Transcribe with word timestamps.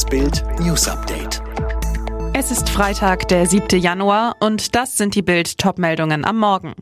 Das 0.00 0.08
Bild 0.08 0.42
News 0.60 0.88
Update. 0.88 1.42
Es 2.32 2.50
ist 2.50 2.70
Freitag, 2.70 3.28
der 3.28 3.44
7. 3.44 3.78
Januar 3.78 4.34
und 4.40 4.74
das 4.74 4.96
sind 4.96 5.14
die 5.14 5.20
Bild 5.20 5.58
Topmeldungen 5.58 6.24
am 6.24 6.38
Morgen. 6.38 6.72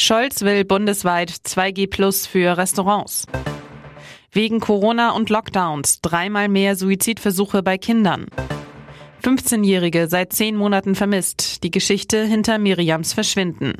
Scholz 0.00 0.42
will 0.42 0.64
bundesweit 0.64 1.30
2G 1.30 1.88
Plus 1.88 2.26
für 2.26 2.58
Restaurants. 2.58 3.28
Wegen 4.32 4.58
Corona 4.58 5.12
und 5.12 5.30
Lockdowns 5.30 6.00
dreimal 6.00 6.48
mehr 6.48 6.74
Suizidversuche 6.74 7.62
bei 7.62 7.78
Kindern. 7.78 8.26
15-Jährige 9.22 10.08
seit 10.08 10.32
zehn 10.32 10.56
Monaten 10.56 10.96
vermisst. 10.96 11.62
Die 11.62 11.70
Geschichte 11.70 12.24
hinter 12.24 12.58
Miriams 12.58 13.12
Verschwinden. 13.12 13.74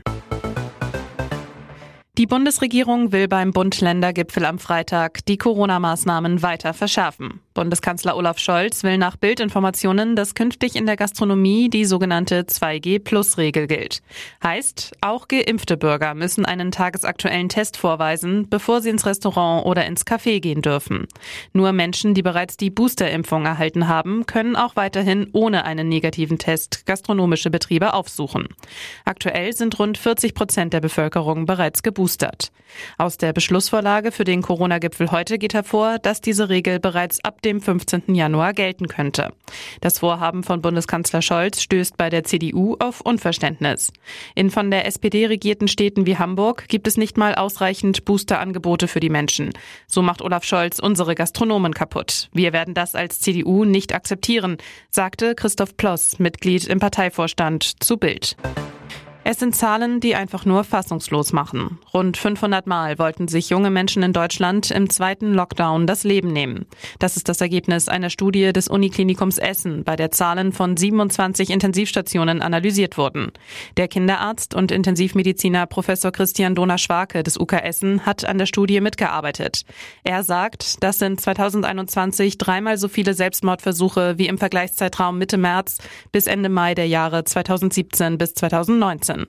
Die 2.21 2.27
Bundesregierung 2.27 3.13
will 3.13 3.29
beim 3.29 3.51
Bund-Länder-Gipfel 3.51 4.45
am 4.45 4.59
Freitag 4.59 5.25
die 5.25 5.39
Corona-Maßnahmen 5.39 6.43
weiter 6.43 6.75
verschärfen. 6.75 7.41
Bundeskanzler 7.55 8.15
Olaf 8.15 8.39
Scholz 8.39 8.85
will 8.85 8.99
nach 8.99 9.17
Bildinformationen, 9.17 10.17
dass 10.17 10.35
künftig 10.35 10.77
in 10.77 10.85
der 10.85 10.97
Gastronomie 10.97 11.71
die 11.71 11.87
sogenannte 11.87 12.43
2G-Plus-Regel 12.43 13.67
gilt. 13.67 14.03
Heißt, 14.45 14.93
auch 15.01 15.29
geimpfte 15.29 15.79
Bürger 15.79 16.13
müssen 16.13 16.45
einen 16.45 16.73
tagesaktuellen 16.73 17.49
Test 17.49 17.79
vorweisen, 17.79 18.51
bevor 18.51 18.83
sie 18.83 18.91
ins 18.91 19.07
Restaurant 19.07 19.65
oder 19.65 19.87
ins 19.87 20.05
Café 20.05 20.41
gehen 20.41 20.61
dürfen. 20.61 21.07
Nur 21.55 21.73
Menschen, 21.73 22.13
die 22.13 22.23
bereits 22.23 22.59
die 22.59 22.69
Boosterimpfung 22.69 23.47
erhalten 23.47 23.89
haben, 23.89 24.27
können 24.27 24.57
auch 24.57 24.77
weiterhin 24.77 25.31
ohne 25.33 25.65
einen 25.65 25.89
negativen 25.89 26.39
Test 26.39 26.85
gastronomische 26.85 27.49
Betriebe 27.49 27.95
aufsuchen. 27.95 28.49
Aktuell 29.07 29.55
sind 29.55 29.79
rund 29.79 29.97
40 29.97 30.35
Prozent 30.35 30.75
der 30.75 30.81
Bevölkerung 30.81 31.47
bereits 31.47 31.83
geboostert. 31.83 32.10
Aus 32.99 33.17
der 33.17 33.33
Beschlussvorlage 33.33 34.13
für 34.13 34.25
den 34.25 34.43
Corona-Gipfel 34.43 35.11
heute 35.11 35.39
geht 35.39 35.55
hervor, 35.55 35.99
dass 35.99 36.21
diese 36.21 36.49
Regel 36.49 36.81
bereits 36.81 37.23
ab 37.25 37.43
dem 37.43 37.61
15. 37.61 38.15
Januar 38.15 38.53
gelten 38.53 38.89
könnte. 38.89 39.33
Das 39.81 39.99
Vorhaben 39.99 40.43
von 40.43 40.63
Bundeskanzler 40.63 41.23
Scholz 41.23 41.63
stößt 41.63 41.97
bei 41.97 42.11
der 42.11 42.25
CDU 42.25 42.77
auf 42.79 43.01
Unverständnis. 43.01 43.93
In 44.35 44.51
von 44.51 44.71
der 44.71 44.87
SPD 44.87 45.27
regierten 45.27 45.69
Städten 45.69 46.07
wie 46.07 46.19
Hamburg 46.19 46.69
gibt 46.69 46.87
es 46.87 46.97
nicht 46.97 47.17
mal 47.17 47.35
ausreichend 47.35 48.05
Boosterangebote 48.05 48.89
für 48.89 49.01
die 49.01 49.11
Menschen. 49.11 49.51
So 49.87 50.03
macht 50.03 50.23
Olaf 50.23 50.45
Scholz 50.45 50.79
unsere 50.79 51.15
Gastronomen 51.15 51.75
kaputt. 51.75 52.29
Wir 52.33 52.53
werden 52.53 52.75
das 52.75 52.95
als 52.95 53.21
CDU 53.21 53.65
nicht 53.65 53.95
akzeptieren, 53.95 54.59
sagte 54.91 55.35
Christoph 55.35 55.77
Ploss, 55.77 56.19
Mitglied 56.19 56.67
im 56.67 56.79
Parteivorstand, 56.79 57.83
zu 57.83 57.97
Bild. 57.97 58.37
Es 59.23 59.39
sind 59.39 59.55
Zahlen, 59.55 60.01
die 60.01 60.15
einfach 60.15 60.47
nur 60.47 60.65
fassungslos 60.65 61.35
machen. 61.35 61.79
Rund 61.93 62.17
500 62.17 62.67
Mal 62.67 62.99
wollten 62.99 63.29
sich 63.29 63.51
junge 63.51 63.71
Menschen 63.71 64.03
in 64.03 64.15
Deutschland 64.15 64.71
im 64.71 64.89
zweiten 64.89 65.35
Lockdown 65.35 65.87
das 65.87 66.05
Leben 66.05 66.33
nehmen. 66.33 66.65
Das 66.99 67.19
ist 67.19 67.29
das 67.29 67.43
Ergebnis 67.43 67.89
einer 67.89 68.09
Studie 68.09 68.55
des 68.55 68.69
Uniklinikums 68.69 69.37
Essen, 69.37 69.85
bei 69.85 69.95
der 69.95 70.11
Zahlen 70.11 70.53
von 70.53 70.75
27 70.75 71.51
Intensivstationen 71.51 72.41
analysiert 72.41 72.97
wurden. 72.97 73.31
Der 73.77 73.89
Kinderarzt 73.89 74.55
und 74.55 74.73
Intensivmediziner 74.73 75.67
Professor 75.67 76.13
Christian 76.13 76.55
Donner-Schwake 76.55 77.23
des 77.23 77.39
UK 77.39 77.63
Essen 77.63 78.07
hat 78.07 78.25
an 78.25 78.39
der 78.39 78.47
Studie 78.47 78.81
mitgearbeitet. 78.81 79.65
Er 80.03 80.25
sagt, 80.25 80.83
das 80.83 80.99
sind 80.99 81.21
2021 81.21 82.39
dreimal 82.39 82.79
so 82.79 82.89
viele 82.89 83.13
Selbstmordversuche 83.13 84.17
wie 84.17 84.29
im 84.29 84.39
Vergleichszeitraum 84.39 85.19
Mitte 85.19 85.37
März 85.37 85.77
bis 86.11 86.27
Ende 86.27 86.49
Mai 86.49 86.75
der 86.75 86.89
Jahre 86.89 87.25
2017 87.25 88.17
bis 88.17 88.33
2019. 88.33 89.10
2019. 89.11 89.27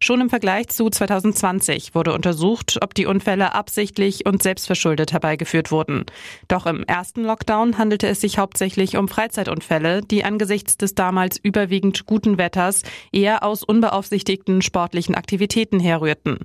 Schon 0.00 0.20
im 0.20 0.30
Vergleich 0.30 0.68
zu 0.68 0.88
2020 0.88 1.94
wurde 1.94 2.12
untersucht, 2.14 2.78
ob 2.80 2.94
die 2.94 3.06
Unfälle 3.06 3.54
absichtlich 3.54 4.26
und 4.26 4.42
selbstverschuldet 4.42 5.12
herbeigeführt 5.12 5.70
wurden. 5.70 6.06
Doch 6.48 6.66
im 6.66 6.84
ersten 6.84 7.24
Lockdown 7.24 7.78
handelte 7.78 8.06
es 8.06 8.20
sich 8.20 8.38
hauptsächlich 8.38 8.96
um 8.96 9.08
Freizeitunfälle, 9.08 10.00
die 10.02 10.24
angesichts 10.24 10.78
des 10.78 10.94
damals 10.94 11.38
überwiegend 11.42 12.06
guten 12.06 12.38
Wetters 12.38 12.82
eher 13.12 13.42
aus 13.42 13.62
unbeaufsichtigten 13.62 14.62
sportlichen 14.62 15.14
Aktivitäten 15.14 15.80
herrührten. 15.80 16.38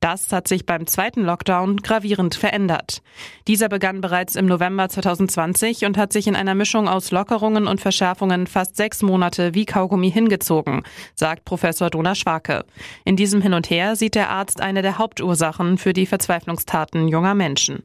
Das 0.00 0.32
hat 0.32 0.46
sich 0.46 0.66
beim 0.66 0.86
zweiten 0.86 1.22
Lockdown 1.22 1.78
gravierend 1.78 2.34
verändert. 2.34 3.02
Dieser 3.48 3.68
begann 3.68 4.00
bereits 4.00 4.36
im 4.36 4.46
November 4.46 4.88
2020 4.88 5.84
und 5.84 5.96
hat 5.96 6.12
sich 6.12 6.26
in 6.26 6.36
einer 6.36 6.54
Mischung 6.54 6.88
aus 6.88 7.10
Lockerungen 7.10 7.66
und 7.66 7.80
Verschärfungen 7.80 8.46
fast 8.46 8.76
sechs 8.76 9.02
Monate 9.02 9.54
wie 9.54 9.66
Kaugummi 9.66 10.10
hingezogen, 10.10 10.82
sagt 11.14 11.44
Professor 11.44 11.90
Dona 11.90 12.14
Schwarz. 12.14 12.27
Schwake. 12.28 12.64
In 13.04 13.16
diesem 13.16 13.40
Hin 13.40 13.54
und 13.54 13.70
Her 13.70 13.96
sieht 13.96 14.14
der 14.14 14.28
Arzt 14.28 14.60
eine 14.60 14.82
der 14.82 14.98
Hauptursachen 14.98 15.78
für 15.78 15.94
die 15.94 16.04
Verzweiflungstaten 16.04 17.08
junger 17.08 17.34
Menschen. 17.34 17.82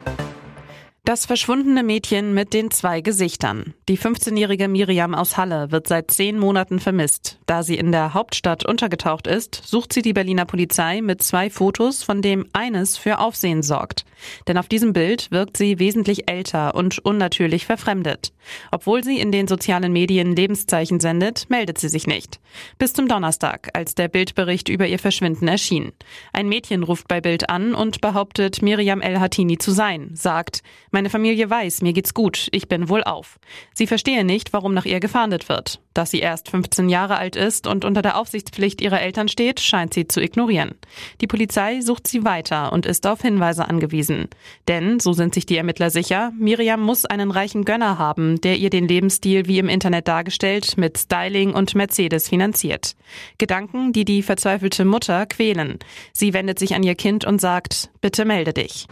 Das 1.05 1.25
verschwundene 1.25 1.83
Mädchen 1.83 2.33
mit 2.33 2.53
den 2.53 2.71
zwei 2.71 3.01
Gesichtern. 3.01 3.73
Die 3.89 3.97
15-jährige 3.97 4.69
Miriam 4.69 5.13
aus 5.13 5.35
Halle 5.35 5.69
wird 5.69 5.85
seit 5.85 6.09
zehn 6.11 6.39
Monaten 6.39 6.79
vermisst. 6.79 7.39
Da 7.45 7.61
sie 7.61 7.75
in 7.75 7.91
der 7.91 8.13
Hauptstadt 8.13 8.65
untergetaucht 8.65 9.27
ist, 9.27 9.61
sucht 9.65 9.91
sie 9.91 10.01
die 10.01 10.13
Berliner 10.13 10.45
Polizei 10.45 11.01
mit 11.01 11.21
zwei 11.21 11.49
Fotos, 11.49 12.03
von 12.03 12.21
dem 12.21 12.45
eines 12.53 12.95
für 12.95 13.19
Aufsehen 13.19 13.63
sorgt. 13.63 14.05
Denn 14.47 14.57
auf 14.57 14.69
diesem 14.69 14.93
Bild 14.93 15.29
wirkt 15.29 15.57
sie 15.57 15.77
wesentlich 15.77 16.31
älter 16.31 16.73
und 16.73 16.99
unnatürlich 16.99 17.65
verfremdet. 17.65 18.31
Obwohl 18.71 19.03
sie 19.03 19.19
in 19.19 19.33
den 19.33 19.49
sozialen 19.49 19.91
Medien 19.91 20.37
Lebenszeichen 20.37 21.01
sendet, 21.01 21.49
meldet 21.49 21.79
sie 21.79 21.89
sich 21.89 22.07
nicht. 22.07 22.39
Bis 22.77 22.93
zum 22.93 23.09
Donnerstag, 23.09 23.69
als 23.73 23.93
der 23.93 24.07
Bildbericht 24.07 24.69
über 24.69 24.87
ihr 24.87 24.99
Verschwinden 24.99 25.49
erschien. 25.49 25.91
Ein 26.31 26.47
Mädchen 26.47 26.83
ruft 26.83 27.09
bei 27.09 27.19
Bild 27.19 27.49
an 27.49 27.75
und 27.75 27.99
behauptet, 27.99 28.61
Miriam 28.61 29.01
El 29.01 29.19
Hatini 29.19 29.57
zu 29.57 29.71
sein, 29.71 30.11
sagt, 30.13 30.63
meine 30.93 31.09
Familie 31.09 31.49
weiß, 31.49 31.81
mir 31.81 31.93
geht's 31.93 32.13
gut, 32.13 32.47
ich 32.51 32.67
bin 32.67 32.87
wohl 32.87 33.03
auf. 33.03 33.39
Sie 33.73 33.87
verstehe 33.87 34.23
nicht, 34.23 34.53
warum 34.53 34.73
nach 34.73 34.85
ihr 34.85 34.99
gefahndet 34.99 35.49
wird. 35.49 35.79
Dass 35.93 36.11
sie 36.11 36.19
erst 36.19 36.49
15 36.49 36.89
Jahre 36.89 37.17
alt 37.17 37.35
ist 37.35 37.67
und 37.67 37.85
unter 37.85 38.01
der 38.01 38.17
Aufsichtspflicht 38.17 38.81
ihrer 38.81 39.01
Eltern 39.01 39.27
steht, 39.27 39.59
scheint 39.59 39.93
sie 39.93 40.07
zu 40.07 40.21
ignorieren. 40.21 40.75
Die 41.21 41.27
Polizei 41.27 41.81
sucht 41.81 42.07
sie 42.07 42.23
weiter 42.23 42.71
und 42.71 42.85
ist 42.85 43.05
auf 43.05 43.21
Hinweise 43.21 43.67
angewiesen. 43.67 44.27
Denn, 44.67 44.99
so 44.99 45.13
sind 45.13 45.33
sich 45.33 45.45
die 45.45 45.57
Ermittler 45.57 45.89
sicher, 45.89 46.31
Miriam 46.37 46.81
muss 46.81 47.05
einen 47.05 47.31
reichen 47.31 47.65
Gönner 47.65 47.97
haben, 47.97 48.39
der 48.41 48.57
ihr 48.57 48.69
den 48.69 48.87
Lebensstil 48.87 49.47
wie 49.47 49.59
im 49.59 49.69
Internet 49.69 50.07
dargestellt 50.07 50.77
mit 50.77 50.97
Styling 50.97 51.53
und 51.53 51.75
Mercedes 51.75 52.29
finanziert. 52.29 52.95
Gedanken, 53.37 53.93
die 53.93 54.05
die 54.05 54.23
verzweifelte 54.23 54.85
Mutter 54.85 55.25
quälen. 55.25 55.79
Sie 56.11 56.33
wendet 56.33 56.59
sich 56.59 56.75
an 56.75 56.83
ihr 56.83 56.95
Kind 56.95 57.25
und 57.25 57.41
sagt, 57.41 57.89
bitte 58.01 58.25
melde 58.25 58.53
dich. 58.53 58.87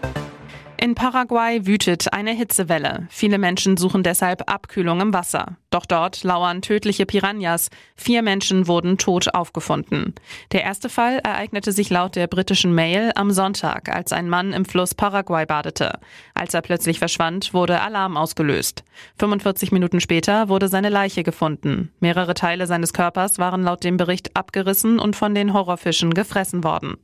In 0.84 0.96
Paraguay 0.96 1.68
wütet 1.68 2.12
eine 2.12 2.32
Hitzewelle. 2.32 3.06
Viele 3.12 3.38
Menschen 3.38 3.78
suchen 3.78 4.02
deshalb 4.02 4.52
Abkühlung 4.52 5.00
im 5.00 5.14
Wasser. 5.14 5.58
Doch 5.70 5.86
dort 5.86 6.24
lauern 6.24 6.64
tödliche 6.64 7.06
Piranhas. 7.06 7.70
Vier 7.96 8.24
Menschen 8.24 8.68
wurden 8.68 8.98
tot 8.98 9.32
aufgefunden. 9.36 10.16
Der 10.52 10.64
erste 10.64 10.90
Fall 10.90 11.20
ereignete 11.20 11.72
sich 11.72 11.92
laut 11.92 12.16
der 12.16 12.26
britischen 12.26 12.74
Mail 12.74 13.12
am 13.14 13.30
Sonntag, 13.30 13.90
als 13.96 14.12
ein 14.12 14.28
Mann 14.28 14.54
im 14.54 14.66
Fluss 14.66 14.96
Paraguay 14.96 15.46
badete. 15.46 16.00
Als 16.34 16.56
er 16.56 16.64
plötzlich 16.64 16.98
verschwand, 16.98 17.54
wurde 17.54 17.80
Alarm 17.80 18.18
ausgelöst. 18.18 18.84
45 19.20 19.72
Minuten 19.72 20.02
später 20.02 20.50
wurde 20.50 20.68
seine 20.68 20.90
Leiche 20.90 21.22
gefunden. 21.22 21.92
Mehrere 22.00 22.34
Teile 22.34 22.66
seines 22.66 22.92
Körpers 22.92 23.38
waren 23.38 23.62
laut 23.62 23.84
dem 23.84 23.98
Bericht 23.98 24.36
abgerissen 24.36 24.98
und 24.98 25.16
von 25.16 25.36
den 25.36 25.54
Horrorfischen 25.54 26.16
gefressen 26.16 26.64
worden. 26.64 26.98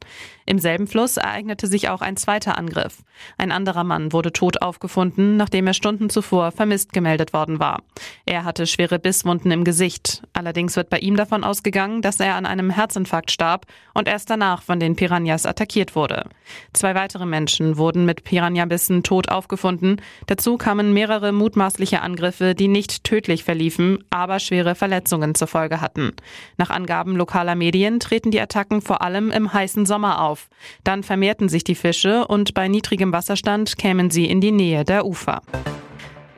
Im 0.48 0.60
selben 0.60 0.88
Fluss 0.88 1.18
ereignete 1.18 1.68
sich 1.68 1.90
auch 1.90 2.02
ein 2.02 2.18
zweiter 2.18 2.58
Angriff. 2.58 3.04
Ein 3.38 3.52
anderer 3.68 3.84
Mann 3.84 4.14
wurde 4.14 4.32
tot 4.32 4.62
aufgefunden, 4.62 5.36
nachdem 5.36 5.68
er 5.68 5.74
Stunden 5.74 6.10
zuvor 6.10 6.54
vermisst 6.54 6.94
gemeldet 6.94 7.34
worden 7.34 7.60
war. 7.60 7.82
Er 8.26 8.46
hat 8.46 8.58
hatte 8.58 8.66
schwere 8.66 8.98
Bisswunden 8.98 9.52
im 9.52 9.66
Gesicht. 9.66 10.22
Allerdings 10.38 10.76
wird 10.76 10.92
bei 10.92 11.00
ihm 11.00 11.16
davon 11.16 11.44
ausgegangen, 11.44 12.04
dass 12.04 12.20
er 12.20 12.36
an 12.36 12.46
einem 12.46 12.70
Herzinfarkt 12.70 13.32
starb 13.32 13.66
und 13.96 14.08
erst 14.08 14.30
danach 14.30 14.62
von 14.62 14.80
den 14.80 14.96
Piranhas 14.96 15.48
attackiert 15.48 15.96
wurde. 15.96 16.30
Zwei 16.74 16.94
weitere 16.94 17.26
Menschen 17.26 17.78
wurden 17.78 18.06
mit 18.06 18.24
Piranha-Bissen 18.24 19.02
tot 19.02 19.30
aufgefunden. 19.30 20.00
Dazu 20.28 20.58
kamen 20.58 20.94
mehrere 20.94 21.32
mutmaßliche 21.32 22.04
Angriffe, 22.04 22.54
die 22.54 22.68
nicht 22.68 23.04
tödlich 23.04 23.44
verliefen, 23.44 24.04
aber 24.12 24.38
schwere 24.38 24.76
Verletzungen 24.76 25.34
zur 25.34 25.48
Folge 25.48 25.82
hatten. 25.82 26.14
Nach 26.58 26.70
Angaben 26.70 27.16
lokaler 27.16 27.56
Medien 27.56 28.00
treten 28.00 28.30
die 28.30 28.40
Attacken 28.40 28.84
vor 28.84 29.02
allem 29.02 29.32
im 29.32 29.52
heißen 29.52 29.88
Sommer 29.88 30.22
auf. 30.22 30.50
Dann 30.84 31.02
vermehrten 31.02 31.50
sich 31.50 31.64
die 31.64 31.74
Fische 31.74 32.28
und 32.28 32.54
bei 32.54 32.68
niedrigem 32.68 33.12
Wasserstand 33.12 33.76
kämen 33.80 34.12
sie 34.12 34.26
in 34.26 34.40
die 34.40 34.52
Nähe 34.52 34.86
der 34.86 35.04
Ufer. 35.08 35.42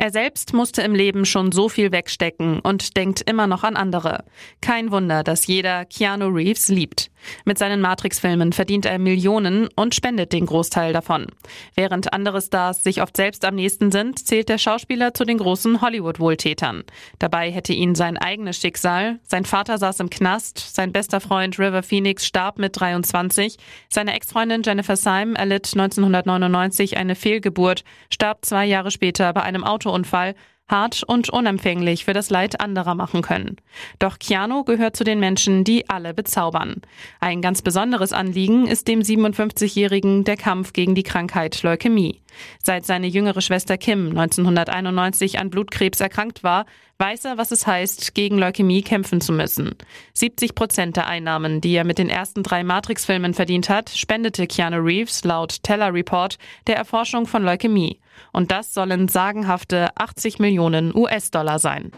Er 0.02 0.12
selbst 0.12 0.54
musste 0.54 0.82
im 0.82 0.96
Leben 0.96 1.26
schon 1.26 1.52
so 1.52 1.68
viel 1.68 1.92
wegstecken 1.92 2.62
und 2.62 2.96
denkt 2.96 3.20
immer 3.30 3.48
noch 3.48 3.66
an 3.66 3.76
andere. 3.76 4.24
Kein 4.62 4.92
Wunder, 4.92 5.26
dass 5.26 5.46
jeder 5.46 5.84
Keanu 5.84 6.28
Reeves 6.28 6.70
liebt. 6.70 7.09
Mit 7.46 7.58
seinen 7.58 7.82
Matrix-Filmen 7.82 8.54
verdient 8.54 8.86
er 8.86 9.00
Millionen 9.00 9.68
und 9.76 9.96
spendet 9.96 10.32
den 10.32 10.46
Großteil 10.46 10.94
davon. 10.94 11.28
Während 11.76 12.14
andere 12.14 12.42
Stars 12.42 12.84
sich 12.84 13.02
oft 13.02 13.18
selbst 13.18 13.44
am 13.44 13.56
nächsten 13.56 13.92
sind, 13.92 14.26
zählt 14.26 14.50
der 14.50 14.58
Schauspieler 14.58 15.14
zu 15.14 15.26
den 15.26 15.40
großen 15.40 15.82
Hollywood-Wohltätern. 15.82 16.84
Dabei 17.18 17.52
hätte 17.52 17.74
ihn 17.74 17.96
sein 17.96 18.18
eigenes 18.18 18.58
Schicksal. 18.58 19.20
Sein 19.24 19.46
Vater 19.46 19.78
saß 19.78 20.00
im 20.00 20.10
Knast, 20.10 20.76
sein 20.76 20.92
bester 20.92 21.20
Freund 21.20 21.60
River 21.60 21.84
Phoenix 21.84 22.26
starb 22.26 22.58
mit 22.58 22.80
23, 22.80 23.58
seine 23.90 24.14
Ex-Freundin 24.14 24.62
Jennifer 24.64 24.96
Syme 24.96 25.36
erlitt 25.36 25.70
1999 25.74 26.98
eine 26.98 27.16
Fehlgeburt, 27.16 27.84
starb 28.10 28.46
zwei 28.46 28.66
Jahre 28.66 28.92
später 28.92 29.34
bei 29.34 29.42
einem 29.42 29.64
Auto 29.64 29.90
Autounfall 29.90 30.36
hart 30.70 31.04
und 31.04 31.30
unempfänglich 31.30 32.06
für 32.06 32.14
das 32.14 32.30
Leid 32.30 32.62
anderer 32.62 32.96
machen 32.96 33.22
können. 33.22 33.58
Doch 33.98 34.20
Keanu 34.20 34.64
gehört 34.64 34.96
zu 34.96 35.04
den 35.04 35.20
Menschen, 35.20 35.64
die 35.64 35.90
alle 35.90 36.14
bezaubern. 36.14 36.82
Ein 37.20 37.42
ganz 37.42 37.62
besonderes 37.62 38.14
Anliegen 38.14 38.68
ist 38.68 38.88
dem 38.88 39.02
57-Jährigen 39.02 40.24
der 40.24 40.38
Kampf 40.38 40.74
gegen 40.74 40.96
die 40.96 41.04
Krankheit 41.04 41.62
Leukämie. 41.64 42.22
Seit 42.64 42.86
seine 42.86 43.08
jüngere 43.08 43.42
Schwester 43.42 43.78
Kim 43.78 44.10
1991 44.10 45.40
an 45.40 45.50
Blutkrebs 45.50 46.00
erkrankt 46.00 46.44
war, 46.44 46.66
weiß 47.00 47.26
er, 47.26 47.38
was 47.38 47.52
es 47.52 47.66
heißt, 47.66 48.14
gegen 48.14 48.38
Leukämie 48.38 48.82
kämpfen 48.82 49.22
zu 49.22 49.32
müssen. 49.32 49.76
70 50.14 50.54
Prozent 50.54 50.98
der 50.98 51.08
Einnahmen, 51.08 51.62
die 51.62 51.74
er 51.74 51.86
mit 51.86 51.98
den 51.98 52.10
ersten 52.10 52.44
drei 52.44 52.64
Matrix-Filmen 52.64 53.34
verdient 53.34 53.70
hat, 53.70 53.90
spendete 53.90 54.46
Keanu 54.48 54.78
Reeves 54.78 55.24
laut 55.24 55.64
Teller 55.64 55.94
Report 55.94 56.38
der 56.68 56.76
Erforschung 56.76 57.26
von 57.26 57.44
Leukämie. 57.44 58.00
Und 58.34 58.52
das 58.52 58.74
sollen 58.74 59.08
sagenhafte 59.08 59.96
80 59.96 60.40
Millionen 60.40 60.94
US-Dollar 60.94 61.58
sein. 61.58 61.92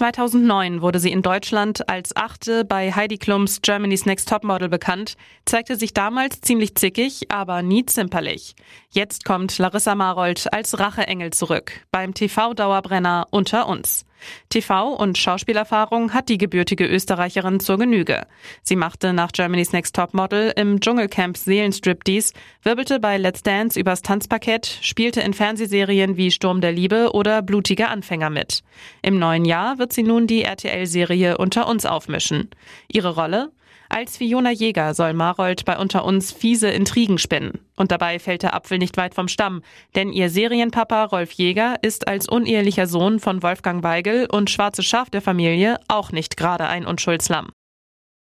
2009 0.00 0.80
wurde 0.80 0.98
sie 0.98 1.12
in 1.12 1.20
Deutschland 1.20 1.86
als 1.90 2.16
Achte 2.16 2.64
bei 2.64 2.90
Heidi 2.90 3.18
Klums 3.18 3.60
Germany's 3.60 4.06
Next 4.06 4.30
Topmodel 4.30 4.70
bekannt, 4.70 5.18
zeigte 5.44 5.76
sich 5.76 5.92
damals 5.92 6.40
ziemlich 6.40 6.74
zickig, 6.74 7.30
aber 7.30 7.60
nie 7.60 7.84
zimperlich. 7.84 8.54
Jetzt 8.88 9.26
kommt 9.26 9.58
Larissa 9.58 9.94
Marold 9.94 10.50
als 10.54 10.78
Racheengel 10.78 11.34
zurück 11.34 11.72
beim 11.90 12.14
TV-Dauerbrenner 12.14 13.26
Unter 13.30 13.68
uns. 13.68 14.06
TV- 14.52 14.96
und 14.96 15.18
Schauspielerfahrung 15.18 16.12
hat 16.12 16.28
die 16.28 16.38
gebürtige 16.38 16.86
Österreicherin 16.86 17.60
zur 17.60 17.78
Genüge. 17.78 18.26
Sie 18.62 18.76
machte 18.76 19.12
nach 19.12 19.32
Germany's 19.32 19.72
Next 19.72 19.94
Topmodel 19.94 20.52
im 20.56 20.80
Dschungelcamp 20.80 21.36
Seelenstriptease, 21.36 22.34
wirbelte 22.62 23.00
bei 23.00 23.16
Let's 23.16 23.42
Dance 23.42 23.78
übers 23.78 24.02
Tanzparkett, 24.02 24.78
spielte 24.80 25.20
in 25.20 25.34
Fernsehserien 25.34 26.16
wie 26.16 26.30
Sturm 26.30 26.60
der 26.60 26.72
Liebe 26.72 27.10
oder 27.12 27.42
Blutige 27.42 27.88
Anfänger 27.88 28.30
mit. 28.30 28.62
Im 29.02 29.18
neuen 29.18 29.44
Jahr 29.44 29.78
wird 29.78 29.92
sie 29.92 30.02
nun 30.02 30.26
die 30.26 30.42
RTL-Serie 30.42 31.38
Unter 31.38 31.68
uns 31.68 31.86
aufmischen. 31.86 32.50
Ihre 32.88 33.14
Rolle? 33.14 33.50
Als 33.88 34.16
Fiona 34.16 34.50
Jäger 34.50 34.94
soll 34.94 35.14
Marold 35.14 35.64
bei 35.64 35.76
unter 35.76 36.04
uns 36.04 36.32
fiese 36.32 36.68
Intrigen 36.68 37.18
spinnen. 37.18 37.58
Und 37.76 37.90
dabei 37.90 38.18
fällt 38.18 38.42
der 38.42 38.54
Apfel 38.54 38.78
nicht 38.78 38.96
weit 38.96 39.14
vom 39.14 39.28
Stamm, 39.28 39.62
denn 39.94 40.12
ihr 40.12 40.30
Serienpapa 40.30 41.04
Rolf 41.04 41.32
Jäger 41.32 41.76
ist 41.82 42.06
als 42.06 42.28
unehelicher 42.28 42.86
Sohn 42.86 43.20
von 43.20 43.42
Wolfgang 43.42 43.82
Weigel 43.82 44.26
und 44.30 44.50
schwarze 44.50 44.82
Schaf 44.82 45.10
der 45.10 45.22
Familie 45.22 45.78
auch 45.88 46.12
nicht 46.12 46.36
gerade 46.36 46.66
ein 46.66 46.86
Unschuldslamm. 46.86 47.50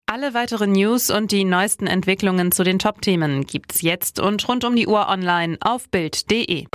Alle 0.06 0.34
weiteren 0.34 0.72
News 0.72 1.08
und 1.10 1.30
die 1.30 1.44
neuesten 1.44 1.86
Entwicklungen 1.86 2.50
zu 2.50 2.64
den 2.64 2.80
Top-Themen 2.80 3.46
gibt's 3.46 3.80
jetzt 3.80 4.18
und 4.18 4.48
rund 4.48 4.64
um 4.64 4.74
die 4.74 4.88
Uhr 4.88 5.08
online 5.08 5.56
auf 5.60 5.88
Bild.de. 5.88 6.66